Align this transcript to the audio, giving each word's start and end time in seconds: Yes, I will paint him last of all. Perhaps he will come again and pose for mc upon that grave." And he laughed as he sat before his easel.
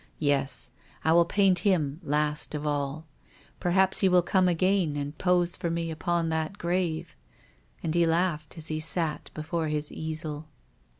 Yes, 0.17 0.71
I 1.05 1.13
will 1.13 1.25
paint 1.25 1.59
him 1.59 1.99
last 2.01 2.55
of 2.55 2.65
all. 2.65 3.05
Perhaps 3.59 3.99
he 3.99 4.09
will 4.09 4.23
come 4.23 4.47
again 4.47 4.95
and 4.95 5.15
pose 5.19 5.55
for 5.55 5.69
mc 5.69 5.91
upon 5.91 6.29
that 6.29 6.57
grave." 6.57 7.15
And 7.83 7.93
he 7.93 8.07
laughed 8.07 8.57
as 8.57 8.69
he 8.69 8.79
sat 8.79 9.29
before 9.35 9.67
his 9.67 9.91
easel. 9.91 10.47